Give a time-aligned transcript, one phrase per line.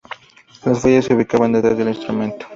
[0.65, 2.47] Los fuelles se ubicaban detrás del instrumento.